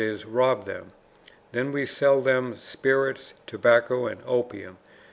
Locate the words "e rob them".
0.03-0.93